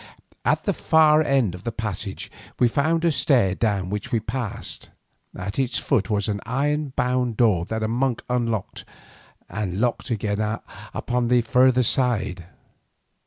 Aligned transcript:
At 0.43 0.63
the 0.63 0.73
far 0.73 1.21
end 1.21 1.53
of 1.53 1.63
the 1.63 1.71
passage 1.71 2.31
we 2.57 2.67
found 2.67 3.05
a 3.05 3.11
stair 3.11 3.53
down 3.53 3.91
which 3.91 4.11
we 4.11 4.19
passed. 4.19 4.89
At 5.37 5.59
its 5.59 5.77
foot 5.77 6.09
was 6.09 6.27
an 6.27 6.41
iron 6.43 6.93
bound 6.95 7.37
door 7.37 7.65
that 7.65 7.77
the 7.81 7.87
monk 7.87 8.23
unlocked 8.27 8.83
and 9.47 9.79
locked 9.79 10.09
again 10.09 10.41
upon 10.95 11.27
the 11.27 11.41
further 11.41 11.83
side. 11.83 12.45